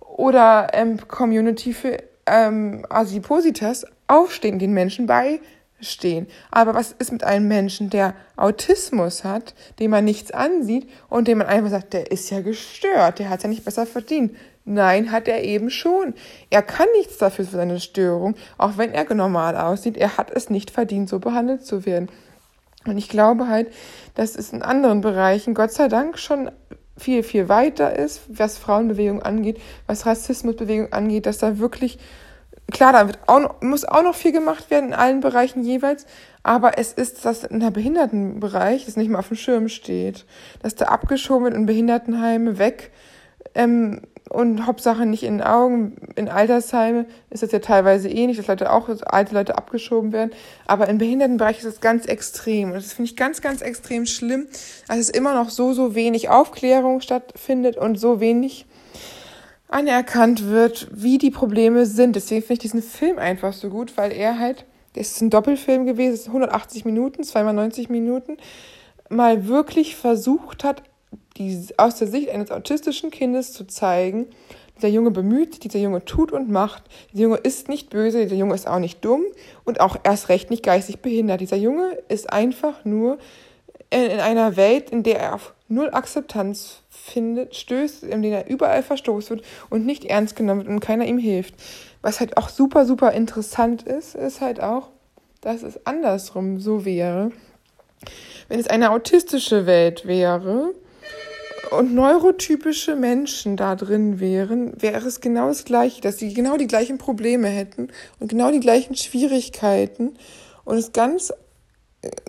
[0.01, 5.41] oder ähm, Community für ähm, Asipositas aufstehen, den Menschen bei
[5.83, 6.27] stehen.
[6.51, 11.38] Aber was ist mit einem Menschen, der Autismus hat, dem man nichts ansieht und dem
[11.38, 14.37] man einfach sagt, der ist ja gestört, der hat ja nicht besser verdient.
[14.64, 16.14] Nein, hat er eben schon.
[16.51, 19.97] Er kann nichts dafür für seine Störung, auch wenn er normal aussieht.
[19.97, 22.09] Er hat es nicht verdient, so behandelt zu werden.
[22.87, 23.73] Und ich glaube halt,
[24.14, 26.51] dass es in anderen Bereichen Gott sei Dank schon
[26.97, 31.99] viel, viel weiter ist, was Frauenbewegung angeht, was Rassismusbewegung angeht, dass da wirklich,
[32.73, 36.07] klar, da wird auch noch, muss auch noch viel gemacht werden in allen Bereichen jeweils,
[36.43, 40.27] aber es ist, dass in der Behindertenbereich das nicht mehr auf dem Schirm steht,
[40.63, 42.91] dass da abgeschoben wird in Behindertenheime weg,
[43.55, 45.97] ähm, und Hauptsache nicht in Augen.
[46.15, 50.31] In Altersheime ist das ja teilweise eh nicht, dass Leute auch, alte Leute abgeschoben werden.
[50.67, 52.69] Aber im Behindertenbereich ist es ganz extrem.
[52.69, 54.47] Und das finde ich ganz, ganz extrem schlimm,
[54.89, 58.67] dass es immer noch so, so wenig Aufklärung stattfindet und so wenig
[59.73, 62.17] anerkannt wird, wie die Probleme sind.
[62.17, 65.87] Deswegen finde ich diesen Film einfach so gut, weil er halt, das ist ein Doppelfilm
[65.87, 68.37] gewesen, es ist 180 Minuten, zweimal 90 Minuten,
[69.09, 70.83] mal wirklich versucht hat,
[71.37, 74.27] die, aus der Sicht eines autistischen Kindes zu zeigen,
[74.77, 76.83] dieser Junge bemüht dieser Junge tut und macht,
[77.13, 79.23] dieser Junge ist nicht böse, dieser Junge ist auch nicht dumm
[79.65, 81.41] und auch erst recht nicht geistig behindert.
[81.41, 83.19] Dieser Junge ist einfach nur
[83.91, 88.51] in, in einer Welt, in der er auf null Akzeptanz findet, stößt, in der er
[88.51, 91.55] überall verstoßen wird und nicht ernst genommen wird und keiner ihm hilft.
[92.01, 94.91] Was halt auch super, super interessant ist, ist halt auch,
[95.41, 97.33] dass es andersrum so wäre.
[98.49, 100.75] Wenn es eine autistische Welt wäre,
[101.71, 106.67] und neurotypische Menschen da drin wären, wäre es genau das Gleiche, dass sie genau die
[106.67, 107.88] gleichen Probleme hätten
[108.21, 110.15] und genau die gleichen Schwierigkeiten
[110.65, 111.33] und es ganz,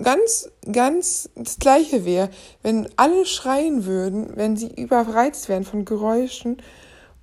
[0.01, 2.29] ganz, ganz das Gleiche wäre,
[2.61, 6.57] wenn alle schreien würden, wenn sie überreizt wären von Geräuschen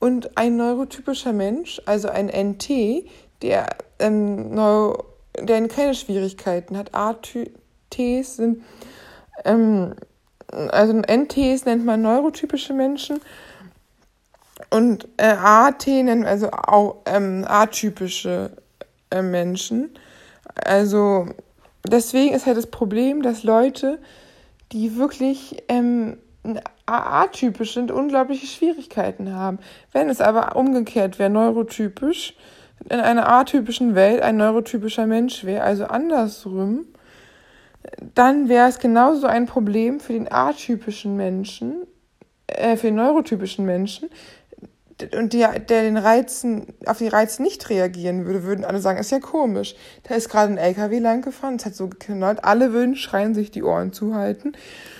[0.00, 3.04] und ein neurotypischer Mensch, also ein NT,
[3.42, 5.04] der, ähm, Neuro,
[5.38, 8.62] der keine Schwierigkeiten hat, ATs sind,
[9.44, 9.94] ähm,
[10.48, 13.20] also NTs nennt man neurotypische Menschen
[14.70, 18.50] und äh, AT nennt man also auch, ähm, atypische
[19.10, 19.90] äh, Menschen.
[20.64, 21.28] Also
[21.86, 23.98] deswegen ist halt das Problem, dass Leute,
[24.72, 26.18] die wirklich ähm,
[26.86, 29.58] atypisch sind, unglaubliche Schwierigkeiten haben.
[29.92, 32.34] Wenn es aber umgekehrt wäre, neurotypisch,
[32.88, 36.86] in einer atypischen Welt ein neurotypischer Mensch wäre, also andersrum,
[38.14, 41.86] dann wäre es genauso ein Problem für den atypischen Menschen,
[42.46, 44.08] äh, für den neurotypischen Menschen,
[45.14, 49.10] und der, der den Reizen, auf die Reize nicht reagieren würde, würden alle sagen, ist
[49.10, 49.74] ja komisch.
[50.04, 53.50] Da ist gerade ein LKW lang gefahren, es hat so geknallt, alle würden schreien, sich
[53.50, 54.52] die Ohren zuhalten.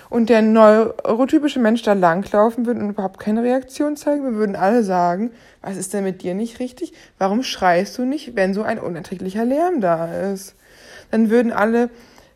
[0.09, 4.83] Und der neurotypische Mensch da langlaufen würde und überhaupt keine Reaktion zeigen, wir würden alle
[4.83, 5.31] sagen,
[5.63, 6.93] was ist denn mit dir nicht richtig?
[7.19, 10.57] Warum schreist du nicht, wenn so ein unerträglicher Lärm da ist?
[11.11, 11.91] Dann würden alle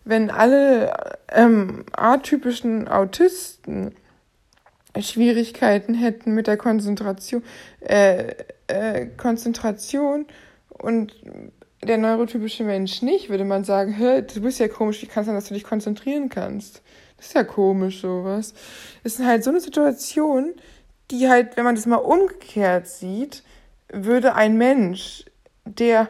[0.05, 0.93] wenn alle
[1.33, 3.95] ähm, atypischen Autisten
[5.01, 7.43] Schwierigkeiten hätten mit der Konzentration,
[7.81, 8.35] äh,
[8.67, 10.27] äh, Konzentration
[10.69, 11.15] und
[11.83, 15.27] der neurotypische Mensch nicht, würde man sagen, hä, du bist ja komisch, wie kann es
[15.27, 16.83] sein, dass du dich konzentrieren kannst?
[17.17, 18.55] Das ist ja komisch, sowas.
[19.03, 20.55] Das ist halt so eine Situation,
[21.11, 23.43] die halt, wenn man das mal umgekehrt sieht,
[23.93, 25.25] würde ein Mensch,
[25.65, 26.09] der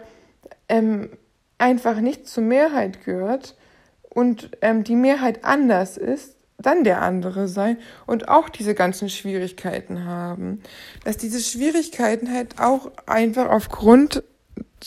[0.69, 1.11] ähm,
[1.59, 3.57] einfach nicht zur Mehrheit gehört,
[4.15, 10.05] und ähm, die Mehrheit anders ist, dann der andere sein und auch diese ganzen Schwierigkeiten
[10.05, 10.63] haben.
[11.05, 14.23] Dass diese Schwierigkeiten halt auch einfach aufgrund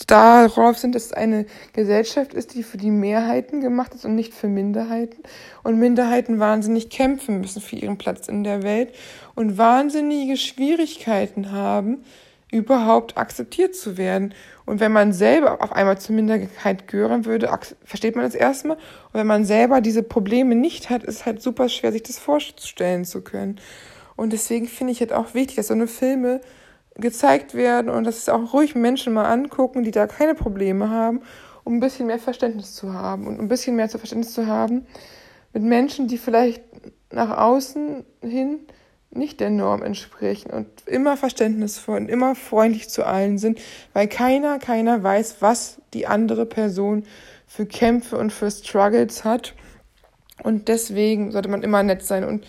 [0.06, 4.34] darauf sind, dass es eine Gesellschaft ist, die für die Mehrheiten gemacht ist und nicht
[4.34, 5.24] für Minderheiten.
[5.64, 8.94] Und Minderheiten wahnsinnig kämpfen müssen für ihren Platz in der Welt
[9.34, 12.04] und wahnsinnige Schwierigkeiten haben,
[12.52, 14.34] überhaupt akzeptiert zu werden.
[14.66, 17.50] Und wenn man selber auf einmal zur Minderheit gehören würde,
[17.84, 18.78] versteht man das erstmal.
[18.78, 23.06] Und wenn man selber diese Probleme nicht hat, ist halt super schwer, sich das vorstellen
[23.06, 23.60] zu können.
[24.16, 26.42] Und deswegen finde ich halt auch wichtig, dass so eine Filme
[26.96, 31.22] gezeigt werden und dass es auch ruhig Menschen mal angucken, die da keine Probleme haben,
[31.64, 34.88] um ein bisschen mehr Verständnis zu haben und ein bisschen mehr zu Verständnis zu haben
[35.54, 36.64] mit Menschen, die vielleicht
[37.12, 38.60] nach außen hin
[39.10, 43.60] nicht der Norm entsprechen und immer verständnisvoll und immer freundlich zu allen sind,
[43.94, 47.04] weil keiner, keiner weiß, was die andere Person
[47.48, 49.54] für Kämpfe und für Struggles hat.
[50.44, 52.46] Und deswegen sollte man immer nett sein und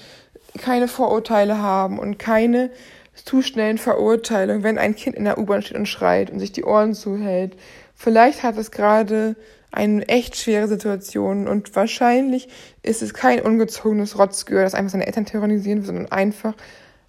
[0.58, 2.70] keine Vorurteile haben und keine
[3.14, 6.64] zu schnellen Verurteilungen, wenn ein Kind in der U-Bahn steht und schreit und sich die
[6.64, 7.56] Ohren zuhält.
[7.94, 9.36] Vielleicht hat es gerade
[9.70, 12.48] eine echt schwere Situation und wahrscheinlich
[12.82, 16.54] ist es kein ungezogenes Rotzgehör, das einfach seine Eltern terrorisieren will, sondern einfach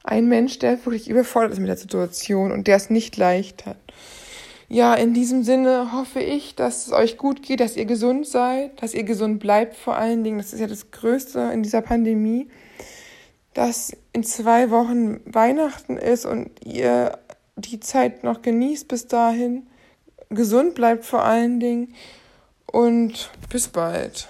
[0.04, 3.78] ein Mensch, der wirklich überfordert ist mit der Situation und der es nicht leicht hat.
[4.68, 8.82] Ja, in diesem Sinne hoffe ich, dass es euch gut geht, dass ihr gesund seid,
[8.82, 10.38] dass ihr gesund bleibt vor allen Dingen.
[10.38, 12.48] Das ist ja das Größte in dieser Pandemie.
[13.54, 17.18] dass in zwei Wochen Weihnachten ist und ihr
[17.56, 19.68] die Zeit noch genießt bis dahin.
[20.30, 21.94] Gesund bleibt vor allen Dingen.
[22.72, 24.28] Und bis bald.